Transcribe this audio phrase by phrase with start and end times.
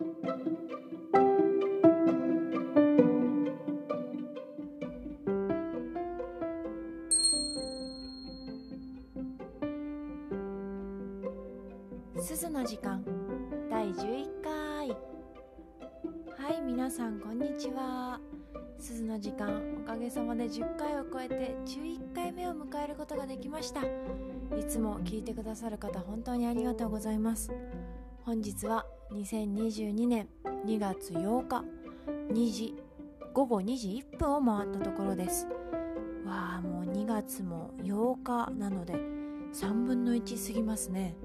[0.00, 0.06] 鈴
[12.48, 13.04] の時間。
[13.68, 14.88] 第11回。
[14.88, 14.96] は
[16.50, 18.20] い皆さんこんにちは。
[18.78, 23.80] 鈴の時間おかげさまで10回を超えて11回目を迎えることができました。
[23.80, 27.50] いつも聞いてくださる方本当にありがとうございます。
[28.28, 30.28] 本日は2022年
[30.66, 31.64] 2月8日
[32.30, 32.74] 2時
[33.32, 35.46] 午後2時1分を回ったところです。
[36.26, 38.92] わあもう2月も8日なので
[39.54, 41.16] 3分の1過ぎますね。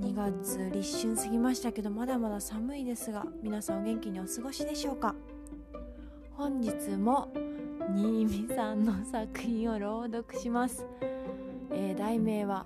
[0.00, 5.14] 2月立春過ぎましたけどまだまだ寒いですが皆さんお元気にお過ごしでしょうか？
[6.32, 7.30] 本日も
[7.94, 10.86] 新見さんの作品を朗読します、
[11.70, 12.64] えー、題名は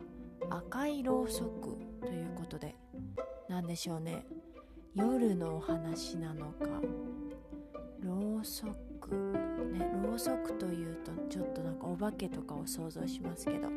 [0.49, 1.80] 赤いろうそく
[3.67, 4.27] でしょうね。
[4.95, 6.67] 夜のお話なのか。
[8.01, 8.67] ろうそ
[9.01, 9.11] く。
[9.73, 13.69] ねろうそくというとちょっとなんかお化けとかを想像しますけど。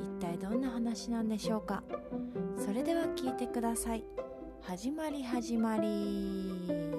[0.00, 1.82] 一体どんな話なんでしょうか。
[2.58, 4.04] それでは聞いてください。
[4.62, 6.94] 始まり始まり。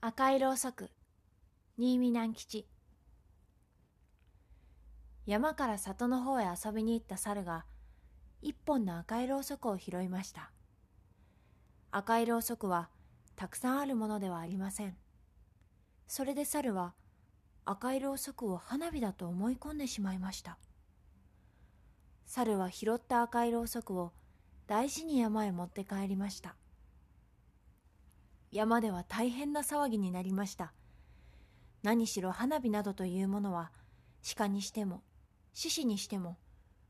[0.00, 0.90] 赤いろうそく。
[1.76, 2.66] 新見南吉。
[5.26, 7.64] 山から里の方へ遊びに行った猿が
[8.42, 10.50] 一本の赤いろうそくを拾いました。
[11.90, 12.90] 赤いろうそくは
[13.34, 14.96] たくさんあるものではありません。
[16.06, 16.92] それで猿は
[17.64, 20.58] 赤いろうそくを花火だと思い込んでしまいました。
[22.26, 24.12] 猿は拾った赤いろうそくを
[24.66, 26.54] 大事に山へ持って帰りました。
[28.52, 30.74] 山では大変な騒ぎになりました。
[31.82, 33.72] 何しろ花火などというものは
[34.36, 35.02] 鹿にしても
[35.54, 36.36] 獅子にしても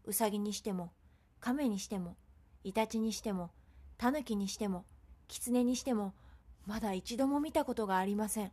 [0.05, 0.91] うさぎにしても
[1.39, 2.17] 亀にしても
[2.65, 3.51] イタチにしても
[3.99, 4.85] タヌキにしても
[5.29, 6.15] 狐にしても
[6.67, 8.53] まだ一度も見たことがありません。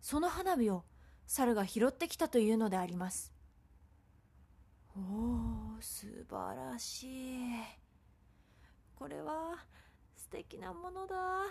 [0.00, 0.82] その花火を
[1.26, 3.32] 猿が拾ってきたというのであります。
[4.96, 5.00] お
[5.78, 7.46] お素晴らしい。
[8.96, 9.54] これは
[10.16, 11.44] 素敵なものだ。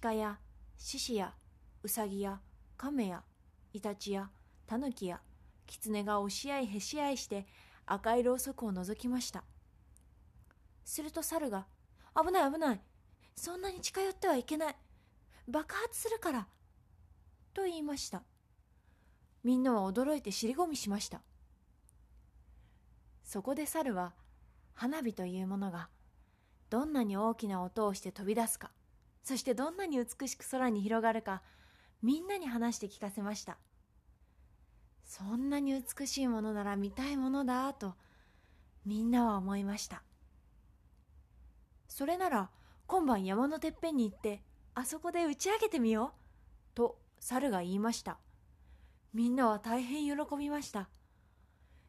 [0.00, 0.40] 鹿や
[0.76, 1.34] 獅子や
[1.84, 2.40] うさぎや
[2.76, 3.22] 亀や
[3.72, 4.28] イタチや
[4.66, 5.20] タヌキや
[5.66, 7.46] 狐が押し合いへし合いして
[7.84, 9.44] 赤いろうそくを覗きました。
[10.84, 11.66] すると猿が
[12.14, 12.80] 「危ない危ない。
[13.34, 14.76] そんなに近寄ってはいけない。
[15.48, 16.48] 爆発するから」
[17.54, 18.22] と言いました。
[19.42, 21.22] みんなは驚いて尻込みしました。
[23.22, 24.14] そこで猿は
[24.72, 25.88] 花火というものが
[26.70, 28.70] どんなに大きな音をして飛び出すか
[29.22, 31.42] そしてどんなに美しく空に広がるか
[32.02, 33.58] みんなに話して聞かせました。
[35.06, 37.94] そんなに美しいものなら見たいものだと
[38.84, 40.02] みんなは思いました。
[41.88, 42.50] それなら
[42.86, 44.42] 今晩山のてっぺんに行って
[44.74, 48.18] あそこで打ち上げてみようと猿が言いました。
[49.14, 50.88] みんなは大変喜びました。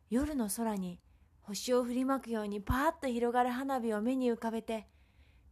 [0.10, 1.00] 夜の空に
[1.42, 4.88] 星を振りまくようにパーッと広がる花火を目に浮かべて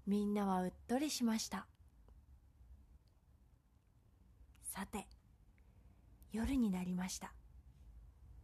[0.08, 1.68] みんなはうっとりしました。
[4.62, 5.08] さて
[6.32, 7.34] 夜になりました。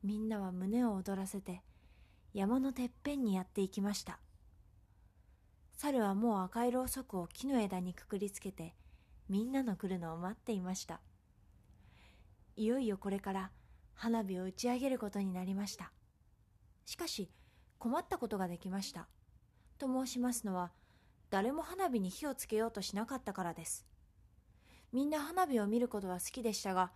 [0.03, 1.61] みんなは胸を躍らせて
[2.33, 4.19] 山のてっぺんにやっていきました。
[5.73, 8.75] 猿はもう赤いろうそくを木の枝にくくりつけて
[9.29, 11.01] みんなの来るのを待っていました。
[12.55, 13.51] いよいよこれから
[13.93, 15.91] 花火を打ち上げることになりました。
[16.85, 17.29] しかし
[17.77, 19.07] 困ったことができました。
[19.77, 20.71] と申しますのは
[21.29, 23.85] 誰も花火に火をつけようとしなかったからです。
[24.91, 26.91] みんな花火を見ることは好きでしたが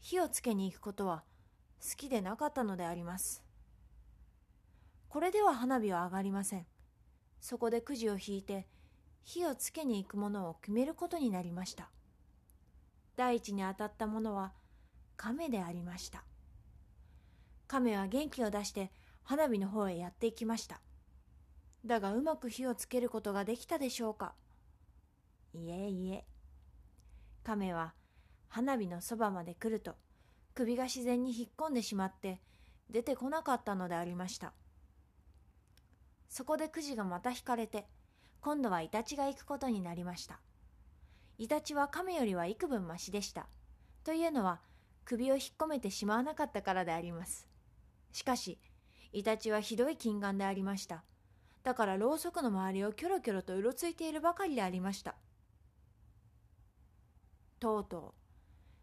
[0.00, 1.24] 火をつけに行くことは
[1.82, 3.42] 好きでなかったのであります。
[5.08, 6.66] これでは花火は上がりません。
[7.40, 8.68] そこでくじを引いて
[9.24, 11.90] 火をつけに行くものを決めることになりました。
[13.16, 14.52] 第一に当たったものは
[15.16, 16.24] 亀でありました。
[17.66, 18.92] 亀は元気を出して
[19.24, 20.80] 花火の方へやっていきました。
[21.84, 24.34] だがうまく火をつけることができたでしょうか。
[25.52, 26.24] いえいえ。
[27.42, 27.94] 亀は
[28.48, 29.96] 花火のそばまで来ると
[30.54, 32.40] 首が自然に引っ込んでしまって
[32.90, 34.52] 出てこなかったのでありました。
[36.28, 37.86] そこでくじがまた引かれて
[38.40, 40.40] 今度はイタチが行くことになりました。
[41.38, 43.46] イタチは亀よりは幾分ましでした。
[44.04, 44.60] というのは
[45.04, 47.48] 首を引っ込めてしまわなかったからであります。
[48.12, 48.58] しかし
[49.12, 51.04] イタチはひどい金眼でありました。
[51.62, 55.14] だからろうそくの周りをキョロキョロとうろついているばかりでありました。
[57.60, 58.22] とうとう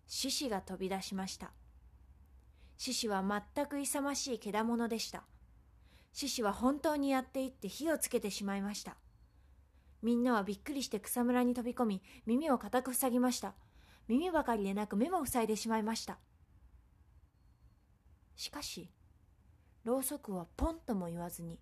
[0.08, 1.52] 獅子が飛び出しました。
[2.80, 5.24] 獅子は全く勇ましいけだものでした。
[6.14, 8.96] 獅子は本当にやっていって火をつけてしまいました。
[10.02, 13.54] みんなはびっくりして草むらに飛び込み耳を固く塞ぎました。
[14.08, 16.20] 耳ばかりでなく目も塞いでしまいました。
[18.38, 18.90] しかし
[19.84, 21.60] ろうそくはポンとも言わずに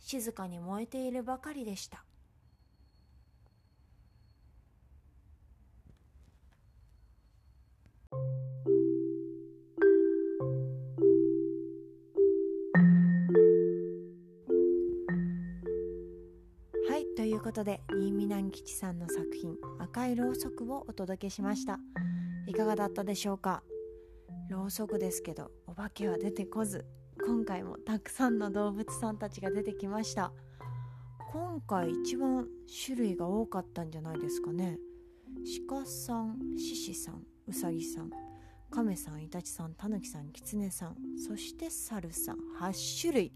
[0.00, 2.04] 静かに燃えているばかりでした。
[17.34, 21.80] いということで新見南吉さんの作品「赤いろうそく」をお届けしました。
[22.46, 23.64] いかがだったでしょうか？
[24.48, 26.86] ろうそくですけどお化けは出てこず
[27.26, 30.32] 今回もたくさんの動物さんたちが出てきました。
[31.32, 32.48] 今回一番
[32.86, 34.78] 種類が多かったんじゃないですかね。
[35.68, 38.10] 鹿さん獅子さんうさぎさん
[38.70, 42.38] 亀さんイタチさんタヌキさんキツネさんそして猿さん。
[42.60, 43.32] 8種類。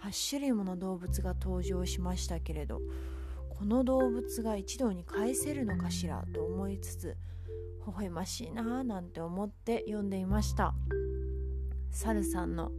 [0.00, 2.80] 8種類もの動物が登場しましたけれど
[3.58, 7.16] この動物が一堂に会せるのかしらと思いつつ
[7.86, 10.74] 微笑ましいなぁなんて思って読んでいました。
[11.90, 12.70] 猿さんの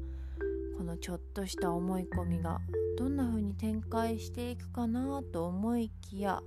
[0.78, 2.62] このちょっとした思い込みが
[2.98, 6.42] どんな風に展開していくかなと思いきや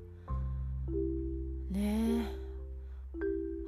[1.71, 2.43] ねえ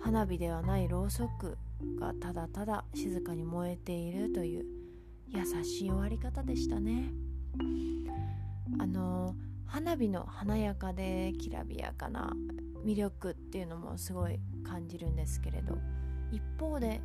[0.02, 1.58] 花火ではないろうそく
[2.00, 4.64] がただただ静かに燃えているという
[5.28, 7.12] 優しい終わり方でしたね。
[8.78, 9.34] あの
[9.74, 12.32] 花火の華やかできらびやかな
[12.86, 15.76] 魅力っていうのもすごい感じるんですけれど
[16.30, 17.00] 一方で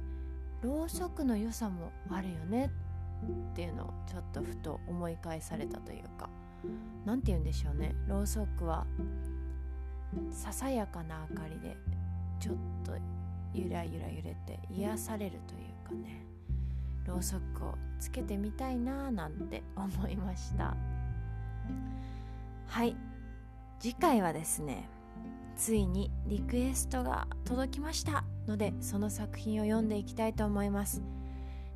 [0.61, 2.71] ろうそくの良さもあるよね
[3.51, 6.29] っていうのをちょっとふと思い返されたというか
[7.05, 7.95] 何て言うんでしょうね。
[8.07, 8.85] ろうそくは
[10.29, 11.75] ささやかな明かりで
[12.39, 12.55] ちょっ
[12.85, 12.91] と
[13.51, 16.23] ゆらゆら揺れて癒されるというかね。
[17.07, 20.77] ろうそくをつけてみたいなーなんて思いました。
[22.69, 22.95] はい。
[23.79, 24.87] 次回はですね
[25.55, 31.01] ついにリクエストが届きましたのでその作品を読んでいきたいと思います。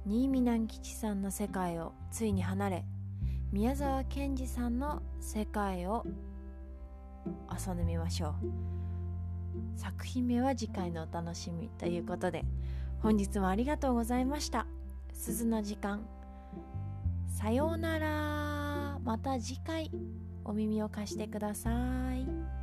[0.06, 2.86] 新見南吉さんの世界をついに離れ
[3.52, 6.06] 宮沢賢治さんの世界を
[7.50, 8.34] 遊んでみましょう。
[9.76, 12.46] 作品名は次回のお楽しみということで
[13.02, 14.68] 本日もありがとうございました。
[15.12, 16.06] 鈴の時間。
[17.28, 19.00] さようなら。
[19.04, 19.92] また次回。
[20.46, 21.70] お耳を貸してくださ
[22.16, 22.63] い。